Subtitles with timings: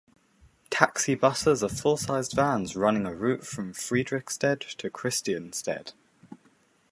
[0.71, 5.93] Taxi buses are full-sized vans running a route from Frederiksted to Christiansted.